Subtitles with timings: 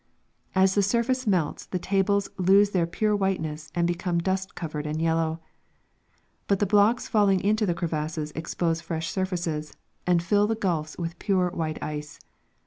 [0.55, 4.87] As the sur face melts the tables lose their pure whiteness and become dust covered
[4.87, 5.39] and yellow;
[6.47, 9.73] but the blocks falling into the crevasses expose fresh surfaces,
[10.07, 12.19] and fill the gulfs with pure white ice.